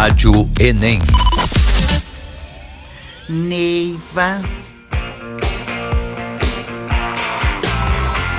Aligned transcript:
Rádio 0.00 0.30
Enem. 0.60 1.00
Neiva. 3.28 4.40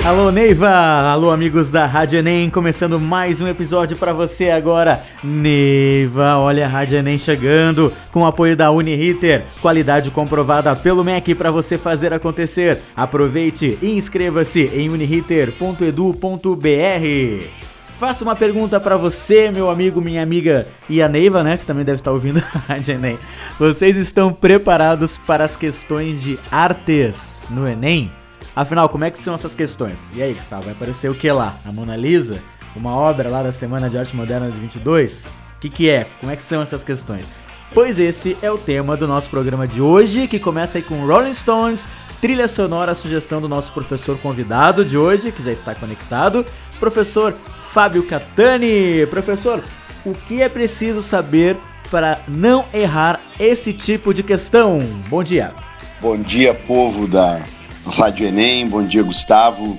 Alô, 0.02 0.30
Neiva! 0.30 0.70
Alô, 0.70 1.30
amigos 1.30 1.70
da 1.70 1.84
Rádio 1.84 2.18
Enem, 2.18 2.48
começando 2.48 2.98
mais 2.98 3.42
um 3.42 3.46
episódio 3.46 3.94
para 3.98 4.14
você 4.14 4.48
agora. 4.48 5.04
Neiva, 5.22 6.38
olha 6.38 6.64
a 6.64 6.68
Rádio 6.68 6.96
Enem 6.96 7.18
chegando 7.18 7.92
com 8.10 8.22
o 8.22 8.26
apoio 8.26 8.56
da 8.56 8.70
Uniriter, 8.70 9.44
qualidade 9.60 10.10
comprovada 10.10 10.74
pelo 10.74 11.04
MEC 11.04 11.34
para 11.34 11.50
você 11.50 11.76
fazer 11.76 12.14
acontecer. 12.14 12.80
Aproveite 12.96 13.78
e 13.82 13.98
inscreva-se 13.98 14.62
em 14.62 14.88
uniriter.edu.br. 14.88 17.79
Faço 18.00 18.24
uma 18.24 18.34
pergunta 18.34 18.80
para 18.80 18.96
você, 18.96 19.50
meu 19.50 19.68
amigo, 19.68 20.00
minha 20.00 20.22
amiga 20.22 20.66
e 20.88 21.02
a 21.02 21.08
Neiva, 21.08 21.42
né, 21.42 21.58
que 21.58 21.66
também 21.66 21.84
deve 21.84 21.98
estar 21.98 22.10
ouvindo 22.10 22.38
a 22.54 22.72
Rádio 22.72 22.94
Enem. 22.94 23.18
Vocês 23.58 23.94
estão 23.94 24.32
preparados 24.32 25.18
para 25.18 25.44
as 25.44 25.54
questões 25.54 26.22
de 26.22 26.40
artes 26.50 27.34
no 27.50 27.68
Enem? 27.68 28.10
Afinal, 28.56 28.88
como 28.88 29.04
é 29.04 29.10
que 29.10 29.18
são 29.18 29.34
essas 29.34 29.54
questões? 29.54 30.10
E 30.14 30.22
aí, 30.22 30.32
Gustavo, 30.32 30.62
vai 30.62 30.72
aparecer 30.72 31.10
o 31.10 31.14
que 31.14 31.30
lá? 31.30 31.58
A 31.62 31.70
Mona 31.70 31.94
Lisa? 31.94 32.40
Uma 32.74 32.96
obra 32.96 33.28
lá 33.28 33.42
da 33.42 33.52
Semana 33.52 33.90
de 33.90 33.98
Arte 33.98 34.16
Moderna 34.16 34.50
de 34.50 34.58
22? 34.58 35.26
O 35.58 35.60
que, 35.60 35.68
que 35.68 35.90
é? 35.90 36.06
Como 36.20 36.32
é 36.32 36.36
que 36.36 36.42
são 36.42 36.62
essas 36.62 36.82
questões? 36.82 37.28
Pois 37.74 37.98
esse 37.98 38.34
é 38.40 38.50
o 38.50 38.56
tema 38.56 38.96
do 38.96 39.06
nosso 39.06 39.28
programa 39.28 39.68
de 39.68 39.82
hoje, 39.82 40.26
que 40.26 40.40
começa 40.40 40.78
aí 40.78 40.82
com 40.82 41.06
Rolling 41.06 41.34
Stones, 41.34 41.86
trilha 42.18 42.48
sonora, 42.48 42.94
sugestão 42.94 43.42
do 43.42 43.48
nosso 43.48 43.70
professor 43.74 44.16
convidado 44.20 44.86
de 44.86 44.96
hoje, 44.96 45.30
que 45.30 45.42
já 45.42 45.52
está 45.52 45.74
conectado, 45.74 46.46
professor 46.78 47.36
Fábio 47.72 48.02
Catani. 48.02 49.06
Professor, 49.08 49.62
o 50.04 50.12
que 50.12 50.42
é 50.42 50.48
preciso 50.48 51.02
saber 51.02 51.56
para 51.88 52.20
não 52.26 52.64
errar 52.74 53.20
esse 53.38 53.72
tipo 53.72 54.12
de 54.12 54.22
questão? 54.22 54.80
Bom 55.08 55.22
dia. 55.22 55.52
Bom 56.00 56.16
dia, 56.16 56.52
povo 56.52 57.06
da 57.06 57.40
Rádio 57.86 58.26
Enem. 58.26 58.66
Bom 58.66 58.82
dia, 58.82 59.02
Gustavo. 59.02 59.78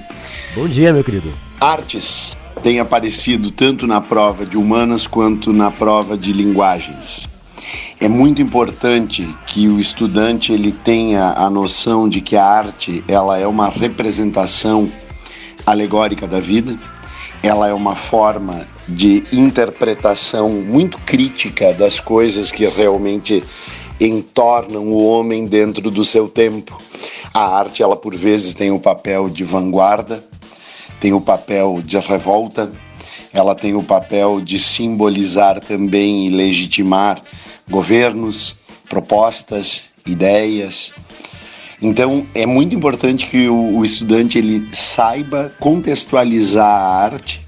Bom 0.55 0.67
dia, 0.67 0.93
meu 0.93 1.03
querido. 1.03 1.33
Artes 1.59 2.37
têm 2.63 2.79
aparecido 2.79 3.51
tanto 3.51 3.85
na 3.85 3.99
prova 3.99 4.45
de 4.45 4.57
humanas 4.57 5.05
quanto 5.05 5.51
na 5.51 5.69
prova 5.69 6.17
de 6.17 6.31
linguagens. 6.31 7.27
É 7.99 8.07
muito 8.07 8.41
importante 8.41 9.27
que 9.47 9.67
o 9.67 9.79
estudante 9.79 10.53
ele 10.53 10.71
tenha 10.71 11.33
a 11.33 11.49
noção 11.49 12.07
de 12.07 12.21
que 12.21 12.37
a 12.37 12.45
arte 12.45 13.03
ela 13.07 13.37
é 13.37 13.45
uma 13.45 13.69
representação 13.69 14.89
alegórica 15.65 16.27
da 16.27 16.39
vida 16.39 16.77
ela 17.43 17.67
é 17.67 17.73
uma 17.73 17.95
forma 17.95 18.67
de 18.87 19.23
interpretação 19.31 20.49
muito 20.49 20.97
crítica 20.99 21.73
das 21.73 21.99
coisas 21.99 22.51
que 22.51 22.67
realmente 22.67 23.43
entornam 23.99 24.87
o 24.87 25.03
homem 25.03 25.45
dentro 25.45 25.89
do 25.89 26.05
seu 26.05 26.27
tempo. 26.27 26.79
A 27.33 27.57
arte, 27.57 27.81
ela 27.81 27.95
por 27.95 28.15
vezes 28.15 28.53
tem 28.53 28.71
o 28.71 28.79
papel 28.79 29.29
de 29.29 29.43
vanguarda, 29.43 30.23
tem 30.99 31.13
o 31.13 31.21
papel 31.21 31.81
de 31.83 31.97
revolta, 31.97 32.71
ela 33.33 33.55
tem 33.55 33.75
o 33.75 33.83
papel 33.83 34.41
de 34.41 34.59
simbolizar 34.59 35.59
também 35.59 36.27
e 36.27 36.29
legitimar 36.29 37.21
governos, 37.69 38.55
propostas, 38.89 39.83
ideias. 40.05 40.93
Então 41.81 42.27
é 42.35 42.45
muito 42.45 42.75
importante 42.75 43.25
que 43.25 43.47
o, 43.47 43.77
o 43.77 43.83
estudante 43.83 44.37
ele 44.37 44.67
saiba 44.71 45.51
contextualizar 45.59 46.67
a 46.67 47.03
arte, 47.03 47.41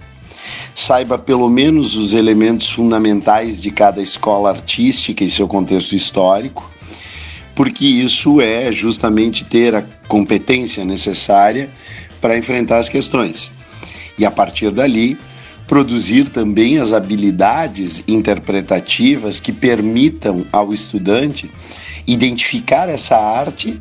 saiba 0.73 1.19
pelo 1.19 1.47
menos 1.49 1.95
os 1.95 2.15
elementos 2.15 2.69
fundamentais 2.69 3.61
de 3.61 3.69
cada 3.69 4.01
escola 4.01 4.49
artística 4.49 5.23
e 5.23 5.29
seu 5.29 5.47
contexto 5.47 5.93
histórico, 5.93 6.67
porque 7.53 7.85
isso 7.85 8.41
é 8.41 8.71
justamente 8.71 9.45
ter 9.45 9.75
a 9.75 9.83
competência 10.07 10.83
necessária 10.83 11.69
para 12.19 12.35
enfrentar 12.35 12.77
as 12.77 12.89
questões. 12.89 13.51
E 14.17 14.25
a 14.25 14.31
partir 14.31 14.71
dali, 14.71 15.15
produzir 15.67 16.29
também 16.29 16.79
as 16.79 16.91
habilidades 16.91 18.03
interpretativas 18.07 19.39
que 19.39 19.51
permitam 19.51 20.43
ao 20.51 20.73
estudante 20.73 21.51
identificar 22.07 22.89
essa 22.89 23.15
arte 23.15 23.79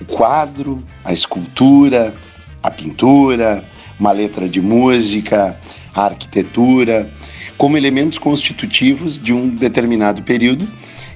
o 0.00 0.04
quadro, 0.04 0.82
a 1.04 1.12
escultura, 1.12 2.14
a 2.62 2.70
pintura, 2.70 3.64
uma 3.98 4.12
letra 4.12 4.48
de 4.48 4.60
música, 4.60 5.58
a 5.94 6.04
arquitetura, 6.04 7.10
como 7.56 7.76
elementos 7.76 8.18
constitutivos 8.18 9.18
de 9.18 9.32
um 9.32 9.48
determinado 9.48 10.22
período 10.22 10.66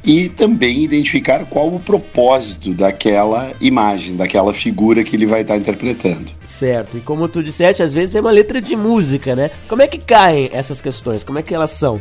e 0.03 0.29
também 0.31 0.83
identificar 0.83 1.45
qual 1.45 1.69
o 1.69 1.79
propósito 1.79 2.73
daquela 2.73 3.53
imagem, 3.61 4.17
daquela 4.17 4.55
figura 4.55 5.05
que 5.05 5.15
ele 5.15 5.27
vai 5.27 5.43
estar 5.43 5.57
interpretando. 5.57 6.33
Certo, 6.47 6.97
e 6.97 7.01
como 7.01 7.29
tu 7.29 7.43
disseste, 7.43 7.83
às 7.83 7.93
vezes 7.93 8.15
é 8.15 8.21
uma 8.21 8.31
letra 8.31 8.63
de 8.63 8.75
música, 8.75 9.37
né? 9.37 9.51
Como 9.69 9.83
é 9.83 9.87
que 9.87 9.99
caem 9.99 10.49
essas 10.53 10.81
questões? 10.81 11.23
Como 11.23 11.39
é 11.39 11.43
que 11.43 11.55
elas 11.55 11.73
são? 11.73 12.01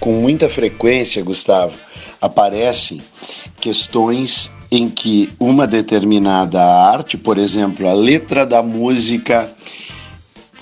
Com 0.00 0.14
muita 0.14 0.48
frequência, 0.48 1.22
Gustavo, 1.22 1.74
aparecem 2.20 3.00
questões 3.60 4.50
em 4.70 4.88
que 4.88 5.32
uma 5.38 5.66
determinada 5.66 6.62
arte, 6.62 7.16
por 7.16 7.38
exemplo, 7.38 7.88
a 7.88 7.92
letra 7.92 8.46
da 8.46 8.62
música 8.62 9.50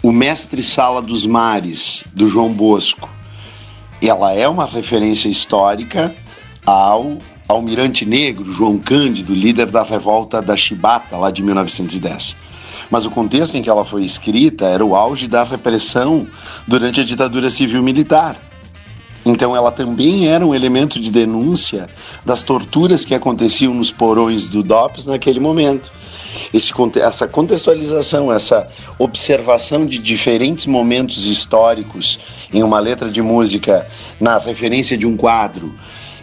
O 0.03 0.11
Mestre 0.11 0.63
Sala 0.63 1.03
dos 1.03 1.27
Mares, 1.27 2.05
do 2.15 2.29
João 2.29 2.51
Bosco, 2.53 3.09
ela 4.01 4.33
é 4.33 4.49
uma 4.49 4.65
referência 4.65 5.29
histórica 5.29 6.15
ao 6.65 7.19
almirante 7.49 8.07
negro 8.07 8.53
João 8.53 8.79
Cândido, 8.79 9.35
líder 9.35 9.71
da 9.71 9.83
revolta 9.83 10.41
da 10.41 10.57
Chibata, 10.57 11.17
lá 11.17 11.31
de 11.31 11.43
1910. 11.43 12.37
Mas 12.91 13.05
o 13.05 13.11
contexto 13.11 13.57
em 13.57 13.63
que 13.63 13.69
ela 13.69 13.85
foi 13.85 14.05
escrita 14.05 14.67
era 14.67 14.85
o 14.85 14.95
auge 14.95 15.27
da 15.27 15.45
repressão 15.45 16.27
durante 16.67 17.01
a 17.01 17.05
ditadura 17.05 17.51
civil-militar. 17.51 18.37
Então 19.29 19.55
ela 19.55 19.71
também 19.71 20.27
era 20.27 20.45
um 20.45 20.55
elemento 20.55 20.99
de 20.99 21.11
denúncia 21.11 21.87
das 22.25 22.43
torturas 22.43 23.05
que 23.05 23.15
aconteciam 23.15 23.75
nos 23.75 23.93
porões 23.93 24.49
do 24.49 24.63
DOPS 24.63 25.05
naquele 25.05 25.39
momento. 25.39 25.93
Esse, 26.53 26.73
essa 26.99 27.29
contextualização, 27.29 28.33
essa 28.33 28.67
observação 28.99 29.85
de 29.85 29.99
diferentes 29.99 30.65
momentos 30.65 31.27
históricos 31.27 32.19
em 32.51 32.63
uma 32.63 32.81
letra 32.81 33.11
de 33.11 33.21
música 33.21 33.87
na 34.19 34.39
referência 34.39 34.97
de 34.97 35.07
um 35.07 35.15
quadro, 35.15 35.75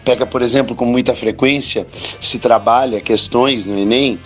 pega, 0.04 0.26
por 0.26 0.42
exemplo, 0.42 0.76
com 0.76 0.86
muita 0.86 1.16
frequência, 1.16 1.86
se 2.20 2.40
trabalha 2.40 3.00
questões 3.02 3.68
no 3.68 3.78
Enem 3.78 4.18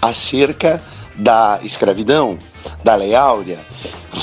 acerca 0.00 0.82
da 1.14 1.58
escravidão, 1.62 2.38
da 2.84 2.94
Lei 2.94 3.14
Áurea, 3.14 3.64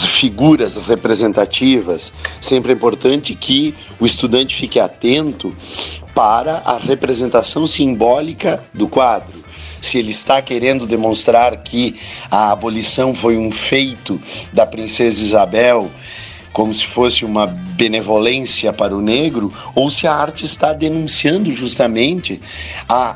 figuras 0.02 0.78
representativas. 0.78 2.12
Sempre 2.42 2.72
é 2.72 2.76
importante 2.76 3.36
que 3.36 3.74
o 4.00 4.06
estudante 4.06 4.56
fique 4.56 4.80
atento 4.80 5.56
para 6.14 6.58
a 6.66 6.78
representação 6.78 7.66
simbólica 7.68 8.64
do 8.74 8.88
quadro. 8.88 9.44
Se 9.82 9.98
ele 9.98 10.12
está 10.12 10.42
querendo 10.42 10.88
demonstrar 10.88 11.58
que 11.58 12.00
a 12.32 12.52
abolição 12.52 13.14
foi 13.14 13.38
um 13.38 13.52
feito 13.52 14.20
da 14.54 14.66
princesa 14.66 15.22
Isabel, 15.22 15.92
como 16.54 16.74
se 16.74 16.86
fosse 16.86 17.26
uma 17.26 17.48
benevolência 17.48 18.72
para 18.72 18.96
o 18.96 19.02
negro, 19.02 19.52
ou 19.76 19.90
se 19.92 20.08
a 20.08 20.14
arte 20.14 20.46
está 20.46 20.72
denunciando 20.72 21.52
justamente 21.52 22.40
a 22.88 23.16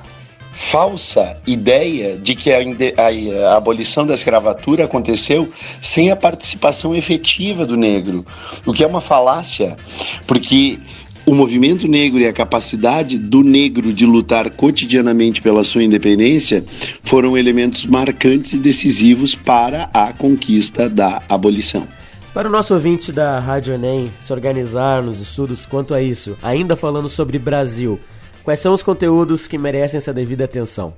falsa 0.57 1.37
ideia 1.45 2.17
de 2.17 2.33
que 2.33 2.51
a, 2.51 2.57
a, 2.57 3.51
a, 3.51 3.57
abolição 3.57 4.07
da 4.07 4.15
escravatura 4.15 4.85
aconteceu 4.85 5.47
sem 5.79 6.09
a 6.09 6.15
participação 6.15 6.95
efetiva 6.95 7.63
do 7.63 7.77
negro, 7.77 8.25
o 8.65 8.73
que 8.73 8.83
é 8.83 8.87
uma 8.87 8.99
falácia, 8.99 9.77
porque 10.25 10.79
o 11.27 11.35
movimento 11.35 11.87
negro 11.87 12.21
e 12.21 12.27
a 12.27 12.33
capacidade 12.33 13.19
do 13.19 13.43
negro 13.43 13.93
de 13.93 14.05
lutar 14.05 14.49
cotidianamente 14.49 15.43
pela 15.43 15.63
sua 15.63 15.83
independência 15.83 16.65
foram 17.03 17.37
elementos 17.37 17.85
marcantes 17.85 18.53
e 18.53 18.57
decisivos 18.57 19.35
para 19.35 19.89
a 19.93 20.11
conquista 20.11 20.89
da 20.89 21.21
abolição. 21.29 21.87
Para 22.33 22.49
o 22.49 22.51
nosso 22.51 22.73
ouvinte 22.73 23.11
da 23.11 23.39
Rádio 23.39 23.75
Enem 23.75 24.11
se 24.19 24.33
organizar 24.33 25.03
nos 25.03 25.19
estudos 25.19 25.65
quanto 25.67 25.93
a 25.93 26.01
isso, 26.01 26.35
ainda 26.41 26.75
falando 26.75 27.07
sobre 27.07 27.37
Brasil, 27.37 27.99
Quais 28.47 28.61
são 28.61 28.73
os 28.73 28.81
conteúdos 28.81 29.45
que 29.45 29.57
merecem 29.57 29.97
essa 29.97 30.13
devida 30.13 30.45
atenção? 30.45 30.93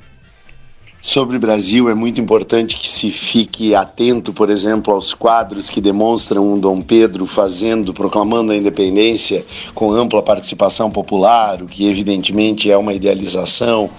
Sobre 1.01 1.35
o 1.35 1.39
Brasil, 1.39 1.89
é 1.89 1.95
muito 1.95 2.21
importante 2.21 2.77
que 2.77 2.87
se 2.87 3.09
fique 3.09 3.73
atento, 3.73 4.31
por 4.31 4.51
exemplo, 4.51 4.93
aos 4.93 5.15
quadros 5.15 5.67
que 5.67 5.81
demonstram 5.81 6.45
um 6.47 6.59
Dom 6.59 6.79
Pedro 6.79 7.25
fazendo, 7.25 7.91
proclamando 7.91 8.51
a 8.51 8.55
independência 8.55 9.43
com 9.73 9.91
ampla 9.91 10.21
participação 10.21 10.91
popular, 10.91 11.63
o 11.63 11.65
que 11.65 11.89
evidentemente 11.89 12.69
é 12.69 12.77
uma 12.77 12.93
idealização 12.93 13.89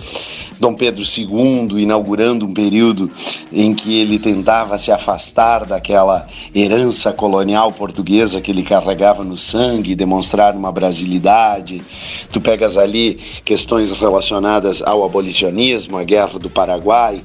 Dom 0.61 0.75
Pedro 0.75 1.03
II 1.03 1.83
inaugurando 1.83 2.45
um 2.45 2.53
período 2.53 3.11
em 3.51 3.75
que 3.75 3.99
ele 3.99 4.19
tentava 4.19 4.77
se 4.77 4.93
afastar 4.93 5.65
daquela 5.65 6.27
herança 6.55 7.15
colonial 7.15 7.73
portuguesa 7.73 8.43
que 8.43 8.51
ele 8.51 8.62
carregava 8.62 9.25
no 9.25 9.39
sangue, 9.39 9.95
demonstrar 9.95 10.55
uma 10.55 10.71
brasilidade. 10.71 11.83
Tu 12.31 12.41
pegas 12.43 12.77
ali 12.77 13.19
questões 13.43 13.91
relacionadas 13.91 14.83
ao 14.83 15.03
abolicionismo, 15.03 15.97
à 15.97 16.05
Guerra 16.05 16.39
do 16.39 16.51
Paraguai, 16.51 17.23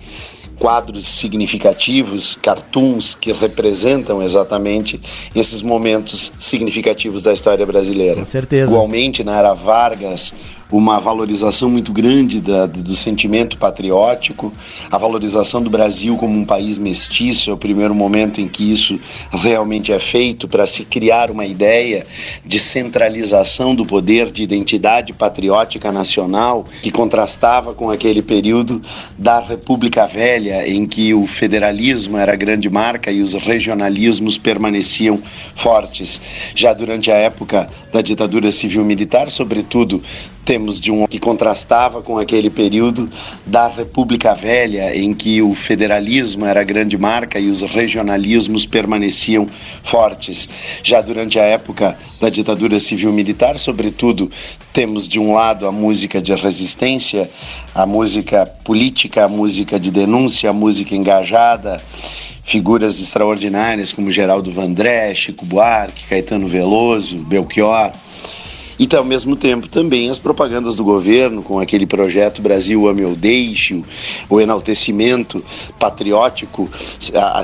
quadros 0.58 1.06
significativos, 1.06 2.36
cartoons 2.36 3.16
que 3.16 3.32
representam 3.34 4.22
exatamente 4.22 5.00
esses 5.36 5.62
momentos 5.62 6.32
significativos 6.40 7.22
da 7.22 7.34
história 7.34 7.66
brasileira. 7.66 8.16
Com 8.16 8.26
certeza. 8.26 8.72
Igualmente, 8.72 9.24
na 9.24 9.38
era 9.38 9.54
Vargas, 9.54 10.34
uma 10.72 11.00
valorização 11.00 11.70
muito 11.70 11.92
grande 11.92 12.42
da, 12.42 12.66
do 12.66 12.96
sentimento 12.96 13.58
patriótico, 13.58 14.52
a 14.90 14.98
valorização 14.98 15.62
do 15.62 15.70
Brasil 15.70 16.18
como 16.18 16.38
um 16.38 16.46
país 16.46 16.78
mestiço, 16.78 17.50
é 17.50 17.54
o 17.54 17.58
primeiro 17.58 17.94
momento 17.94 18.42
em 18.42 18.48
que 18.48 18.72
isso 18.72 19.00
realmente 19.32 19.92
é 19.92 20.00
feito 20.00 20.48
para 20.48 20.66
se 20.66 20.84
criar 20.86 21.30
uma 21.30 21.46
ideia 21.46 22.04
de 22.46 22.60
centralização 22.60 23.76
do 23.76 23.86
poder, 23.86 24.32
de 24.32 24.44
identidade 24.44 25.14
patriótica 25.14 25.92
nacional, 25.92 26.66
que 26.82 26.92
contrastava 26.92 27.74
com 27.74 27.90
aquele 27.90 28.22
período 28.22 28.82
da 29.18 29.40
República 29.40 30.08
Velha, 30.08 30.68
em 30.68 30.86
que 30.86 31.14
o 31.14 31.28
federalismo 31.28 32.18
era 32.18 32.34
a 32.34 32.36
grande 32.36 32.70
marca 32.70 33.12
e 33.12 33.22
os 33.22 33.34
regionalismos 33.34 34.38
permaneciam 34.38 35.22
fortes. 35.56 36.20
Já 36.56 36.74
durante 36.74 37.12
a 37.12 37.16
época 37.16 37.70
da 37.94 38.02
ditadura 38.02 38.52
civil-militar, 38.52 39.30
sobretudo 39.30 40.02
temos 40.46 40.80
de 40.80 40.92
um 40.92 41.08
que 41.08 41.20
contrastava 41.20 42.04
com 42.04 42.20
aquele 42.20 42.52
período 42.52 43.10
da 43.46 43.68
República 43.68 44.36
Velha, 44.36 44.96
em 44.96 45.14
que 45.14 45.42
o 45.42 45.56
federalismo 45.56 46.46
era 46.46 46.62
a 46.62 46.64
grande 46.64 46.98
marca 46.98 47.40
e 47.40 47.50
os 47.50 47.62
regionalismos 47.64 48.66
permaneciam 48.66 49.48
fortes. 49.84 50.48
Já 50.84 51.02
durante 51.02 51.40
a 51.40 51.44
época 51.44 51.98
da 52.22 52.30
ditadura 52.30 52.80
civil-militar, 52.80 53.58
sobretudo, 53.58 54.30
temos 54.72 55.10
de 55.10 55.20
um 55.20 55.34
lado 55.34 55.68
a 55.68 55.72
música 55.72 56.22
de 56.22 56.34
resistência, 56.36 57.30
a 57.74 57.86
música 57.88 58.46
política, 58.64 59.26
a 59.26 59.28
música 59.28 59.80
de 59.80 59.90
denúncia, 59.90 60.52
a 60.52 60.54
música 60.54 60.96
engajada 60.96 61.82
figuras 62.48 63.00
extraordinárias 63.00 63.92
como 63.92 64.12
Geraldo 64.12 64.52
Vandré, 64.52 65.16
Chico 65.16 65.44
Buarque, 65.44 66.06
Caetano 66.08 66.48
Veloso, 66.48 67.18
Belchior 67.18 67.92
e 68.80 68.88
ao 68.96 69.04
mesmo 69.04 69.36
tempo 69.36 69.68
também 69.68 70.10
as 70.10 70.20
propagandas 70.20 70.76
do 70.76 70.84
governo 70.84 71.42
com 71.42 71.60
aquele 71.60 71.86
projeto 71.86 72.42
Brasil 72.42 72.88
Ame 72.88 73.04
ou 73.04 73.16
Deixe, 73.16 73.84
o 74.30 74.40
enaltecimento 74.40 75.44
patriótico 75.80 76.70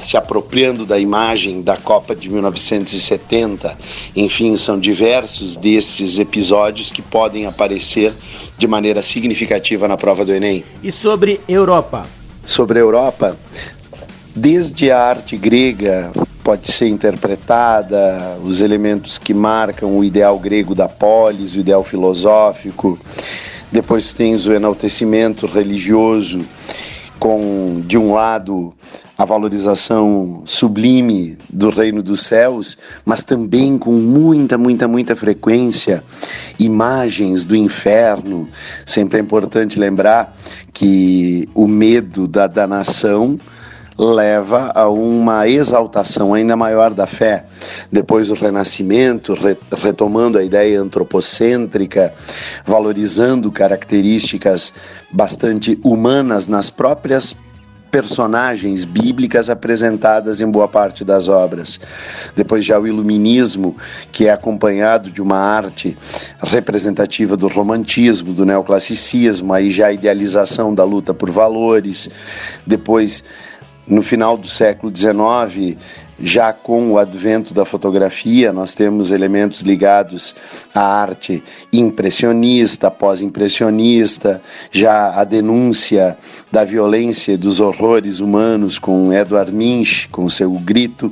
se 0.01 0.17
apropriando 0.17 0.85
da 0.85 0.99
imagem 0.99 1.61
da 1.61 1.77
Copa 1.77 2.15
de 2.15 2.29
1970. 2.29 3.77
Enfim, 4.15 4.55
são 4.55 4.79
diversos 4.79 5.57
destes 5.57 6.19
episódios 6.19 6.91
que 6.91 7.01
podem 7.01 7.45
aparecer 7.45 8.13
de 8.57 8.67
maneira 8.67 9.01
significativa 9.01 9.87
na 9.87 9.97
prova 9.97 10.25
do 10.25 10.33
Enem. 10.33 10.63
E 10.83 10.91
sobre 10.91 11.39
Europa? 11.47 12.05
Sobre 12.43 12.79
a 12.79 12.81
Europa, 12.81 13.37
desde 14.35 14.89
a 14.91 14.99
arte 14.99 15.37
grega, 15.37 16.11
pode 16.51 16.69
ser 16.69 16.89
interpretada, 16.89 18.37
os 18.43 18.59
elementos 18.59 19.17
que 19.17 19.33
marcam 19.33 19.97
o 19.97 20.03
ideal 20.03 20.37
grego 20.37 20.75
da 20.75 20.89
polis, 20.89 21.55
o 21.55 21.61
ideal 21.61 21.81
filosófico. 21.81 22.99
Depois 23.71 24.11
tens 24.11 24.45
o 24.47 24.51
enaltecimento 24.51 25.47
religioso, 25.47 26.41
com, 27.17 27.81
de 27.87 27.97
um 27.97 28.11
lado, 28.11 28.73
a 29.17 29.23
valorização 29.23 30.41
sublime 30.45 31.37
do 31.49 31.69
reino 31.69 32.03
dos 32.03 32.19
céus, 32.19 32.77
mas 33.05 33.23
também 33.23 33.77
com 33.77 33.93
muita, 33.93 34.57
muita, 34.57 34.89
muita 34.89 35.15
frequência 35.15 36.03
imagens 36.59 37.45
do 37.45 37.55
inferno. 37.55 38.49
Sempre 38.85 39.19
é 39.19 39.21
importante 39.21 39.79
lembrar 39.79 40.35
que 40.73 41.47
o 41.55 41.65
medo 41.65 42.27
da, 42.27 42.45
da 42.45 42.67
nação 42.67 43.39
leva 43.97 44.71
a 44.73 44.89
uma 44.89 45.47
exaltação 45.47 46.33
ainda 46.33 46.55
maior 46.55 46.93
da 46.93 47.05
fé. 47.05 47.45
Depois 47.91 48.29
o 48.29 48.33
Renascimento, 48.33 49.35
retomando 49.77 50.37
a 50.37 50.43
ideia 50.43 50.81
antropocêntrica, 50.81 52.13
valorizando 52.65 53.51
características 53.51 54.73
bastante 55.11 55.79
humanas 55.83 56.47
nas 56.47 56.69
próprias 56.69 57.35
personagens 57.91 58.85
bíblicas 58.85 59.49
apresentadas 59.49 60.39
em 60.39 60.49
boa 60.49 60.67
parte 60.67 61.03
das 61.03 61.27
obras. 61.27 61.79
Depois 62.33 62.63
já 62.63 62.79
o 62.79 62.87
iluminismo, 62.87 63.75
que 64.11 64.27
é 64.27 64.31
acompanhado 64.31 65.11
de 65.11 65.21
uma 65.21 65.37
arte 65.37 65.97
representativa 66.41 67.35
do 67.35 67.49
romantismo, 67.49 68.33
do 68.33 68.45
neoclassicismo, 68.45 69.53
aí 69.53 69.69
já 69.69 69.87
a 69.87 69.91
idealização 69.91 70.73
da 70.73 70.85
luta 70.85 71.13
por 71.13 71.29
valores. 71.29 72.09
Depois 72.65 73.23
no 73.87 74.01
final 74.01 74.37
do 74.37 74.47
século 74.47 74.95
XIX, 74.95 75.77
já 76.23 76.53
com 76.53 76.91
o 76.91 76.97
advento 76.97 77.53
da 77.53 77.65
fotografia, 77.65 78.53
nós 78.53 78.73
temos 78.73 79.11
elementos 79.11 79.61
ligados 79.61 80.35
à 80.73 80.81
arte 80.81 81.43
impressionista, 81.73 82.91
pós-impressionista, 82.91 84.41
já 84.71 85.19
a 85.19 85.23
denúncia 85.23 86.17
da 86.51 86.63
violência 86.63 87.33
e 87.33 87.37
dos 87.37 87.59
horrores 87.59 88.19
humanos 88.19 88.77
com 88.77 89.11
Edward 89.11 89.51
Munch, 89.53 90.07
com 90.09 90.29
seu 90.29 90.51
grito. 90.51 91.11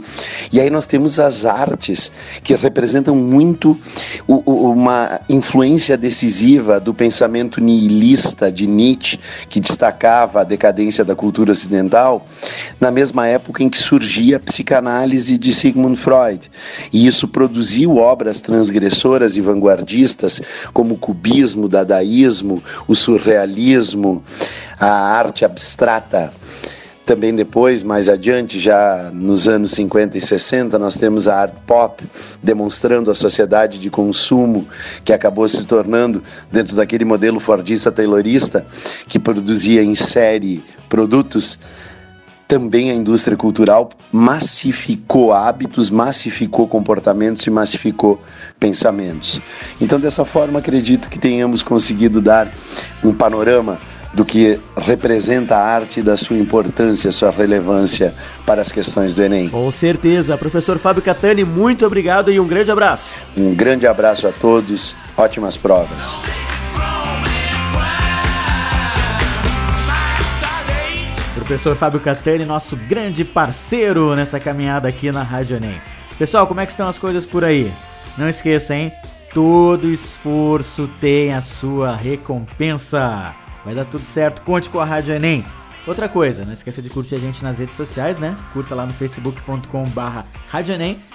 E 0.52 0.60
aí 0.60 0.70
nós 0.70 0.86
temos 0.86 1.20
as 1.20 1.46
artes 1.46 2.12
que 2.44 2.56
representam 2.56 3.16
muito 3.16 3.78
uma 4.28 5.22
influência 5.28 5.98
decisiva 5.98 6.80
do 6.80 6.94
pensamento 6.94 7.60
nihilista 7.60 8.52
de 8.52 8.68
Nietzsche, 8.68 9.20
que 9.50 9.60
destacava 9.60 10.42
a 10.42 10.44
decadência 10.44 11.04
da 11.04 11.16
cultura 11.16 11.52
ocidental, 11.52 12.26
na 12.80 12.92
mesma 12.92 13.28
época 13.28 13.64
em 13.64 13.70
que 13.70 13.78
surgia 13.78 14.38
a 14.38 14.40
psicanálise 14.40 14.99
psicanálise 15.00 15.38
de 15.38 15.54
Sigmund 15.54 15.98
Freud. 15.98 16.52
E 16.92 17.08
isso 17.08 17.28
produziu 17.28 17.98
obras 17.98 18.42
transgressoras 18.42 19.38
e 19.38 19.42
vanguardistas 19.42 20.42
como 20.74 20.96
o 20.96 20.98
cubismo, 20.98 21.66
o 21.66 21.70
dadaísmo, 21.70 22.62
o 22.88 22.96
surrealismo, 22.96 24.24
a 24.80 24.90
arte 24.90 25.46
abstrata. 25.46 26.34
Também 27.06 27.34
depois, 27.34 27.82
mais 27.82 28.08
adiante, 28.08 28.60
já 28.60 29.10
nos 29.12 29.48
anos 29.48 29.72
50 29.72 30.18
e 30.18 30.22
60, 30.22 30.78
nós 30.78 30.96
temos 30.96 31.28
a 31.28 31.42
art 31.42 31.56
pop, 31.66 32.04
demonstrando 32.44 33.10
a 33.10 33.16
sociedade 33.16 33.80
de 33.80 33.90
consumo 33.90 34.68
que 35.04 35.12
acabou 35.12 35.50
se 35.50 35.66
tornando 35.66 36.22
dentro 36.52 36.76
daquele 36.76 37.06
modelo 37.06 37.40
fordista 37.40 37.92
taylorista 37.92 38.64
que 39.08 39.18
produzia 39.18 39.82
em 39.82 39.96
série 39.96 40.64
produtos 40.88 41.58
também 42.50 42.90
a 42.90 42.96
indústria 42.96 43.38
cultural 43.38 43.92
massificou 44.12 45.32
hábitos, 45.32 45.92
massificou 45.92 46.68
comportamentos 46.68 47.46
e 47.46 47.50
massificou 47.52 48.20
pensamentos. 48.60 49.40
Então, 49.80 50.00
dessa 50.00 50.26
forma, 50.26 50.58
acredito 50.58 51.10
que 51.10 51.20
tenhamos 51.20 51.62
conseguido 51.62 52.20
dar 52.20 52.52
um 53.04 53.14
panorama 53.14 53.78
do 54.16 54.26
que 54.26 54.60
representa 54.76 55.56
a 55.56 55.64
arte, 55.64 56.02
da 56.02 56.18
sua 56.18 56.38
importância, 56.38 57.12
sua 57.12 57.30
relevância 57.30 58.16
para 58.48 58.64
as 58.64 58.72
questões 58.72 59.14
do 59.14 59.22
Enem. 59.22 59.48
Com 59.50 59.70
certeza. 59.70 60.36
Professor 60.36 60.80
Fábio 60.80 61.04
Catani, 61.04 61.44
muito 61.44 61.86
obrigado 61.86 62.32
e 62.32 62.40
um 62.40 62.48
grande 62.48 62.72
abraço. 62.72 63.12
Um 63.38 63.54
grande 63.54 63.86
abraço 63.86 64.28
a 64.28 64.32
todos, 64.32 64.96
ótimas 65.16 65.56
provas. 65.56 66.18
Professor 71.50 71.76
Fábio 71.76 72.00
Catani, 72.00 72.46
nosso 72.46 72.76
grande 72.76 73.26
parceiro 73.26 74.16
nessa 74.16 74.40
caminhada 74.40 74.88
aqui 74.88 75.12
na 75.12 75.24
Rádio 75.24 75.58
Enem. 75.58 75.82
Pessoal, 76.16 76.46
como 76.46 76.60
é 76.60 76.66
que 76.68 76.72
estão 76.72 76.88
as 76.88 77.00
coisas 77.00 77.26
por 77.26 77.44
aí? 77.44 77.74
Não 78.16 78.30
esqueça, 78.30 78.76
hein? 78.76 78.94
Todo 79.34 79.92
esforço 79.92 80.88
tem 81.02 81.34
a 81.34 81.42
sua 81.42 81.96
recompensa. 81.96 83.34
Vai 83.66 83.74
dar 83.74 83.86
tudo 83.86 84.04
certo, 84.04 84.44
conte 84.44 84.70
com 84.70 84.80
a 84.80 84.86
Rádio 84.86 85.16
Enem. 85.16 85.44
Outra 85.88 86.08
coisa, 86.08 86.46
não 86.46 86.54
esqueça 86.54 86.84
de 86.84 86.90
curtir 86.92 87.16
a 87.16 87.20
gente 87.20 87.44
nas 87.44 87.58
redes 87.58 87.76
sociais, 87.76 88.20
né? 88.20 88.36
Curta 88.54 88.76
lá 88.76 88.86
no 88.86 88.94
facebook.com 88.94 89.86
barra 89.86 90.28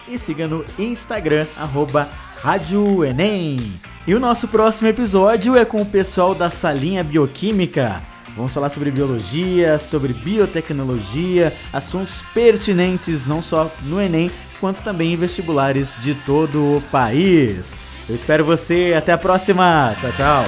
e 0.09 0.19
siga 0.19 0.49
no 0.49 0.65
Instagram, 0.77 1.47
arroba 1.57 2.09
Rádio 2.43 3.05
Enem. 3.05 3.81
E 4.05 4.13
o 4.13 4.19
nosso 4.19 4.49
próximo 4.49 4.89
episódio 4.89 5.57
é 5.57 5.65
com 5.65 5.81
o 5.81 5.87
pessoal 5.87 6.35
da 6.35 6.51
Salinha 6.51 7.05
Bioquímica. 7.05 8.14
Vamos 8.37 8.53
falar 8.53 8.69
sobre 8.69 8.91
biologia, 8.91 9.79
sobre 9.79 10.13
biotecnologia, 10.13 11.53
assuntos 11.73 12.23
pertinentes 12.35 13.27
não 13.27 13.41
só 13.41 13.71
no 13.83 14.01
Enem, 14.01 14.31
quanto 14.61 14.83
também 14.83 15.13
em 15.13 15.17
vestibulares 15.17 15.97
de 16.01 16.15
todo 16.15 16.77
o 16.77 16.83
país. 16.91 17.77
Eu 18.09 18.15
espero 18.15 18.45
você, 18.45 18.95
até 18.97 19.13
a 19.13 19.19
próxima. 19.19 19.97
Tchau, 20.01 20.13
tchau. 20.13 20.45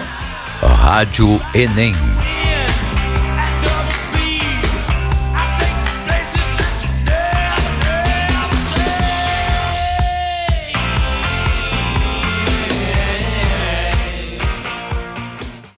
Rádio 0.83 1.41
Enem. 1.55 1.95